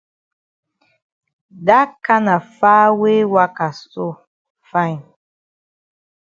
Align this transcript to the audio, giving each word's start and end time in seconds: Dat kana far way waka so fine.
Dat 1.67 1.89
kana 2.05 2.35
far 2.57 2.87
way 3.01 3.19
waka 3.33 3.67
so 3.91 4.05
fine. 4.71 5.01